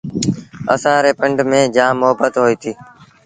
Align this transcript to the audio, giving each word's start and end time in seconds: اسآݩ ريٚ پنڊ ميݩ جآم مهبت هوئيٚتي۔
اسآݩ 0.73 1.01
ريٚ 1.03 1.17
پنڊ 1.19 1.37
ميݩ 1.49 1.71
جآم 1.75 1.93
مهبت 2.01 2.33
هوئيٚتي۔ 2.39 2.71